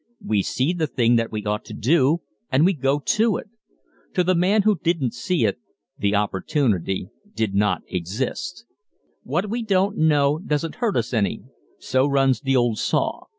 We 0.25 0.41
see 0.41 0.73
the 0.73 0.87
thing 0.87 1.17
that 1.17 1.31
we 1.31 1.45
ought 1.45 1.63
to 1.65 1.75
do 1.75 2.21
and 2.51 2.65
we 2.65 2.73
go 2.73 2.97
to 2.97 3.37
it! 3.37 3.47
To 4.15 4.23
the 4.23 4.33
man 4.33 4.63
who 4.63 4.79
didn't 4.81 5.13
see 5.13 5.45
it 5.45 5.59
the 5.95 6.15
opportunity 6.15 7.09
did 7.35 7.53
not 7.53 7.83
exist. 7.87 8.65
"What 9.21 9.47
we 9.51 9.61
don't 9.61 9.97
know 9.99 10.39
doesn't 10.39 10.77
hurt 10.81 10.97
us 10.97 11.13
any" 11.13 11.43
so 11.77 12.07
runs 12.07 12.41
the 12.41 12.55
old 12.55 12.79
saw. 12.79 13.25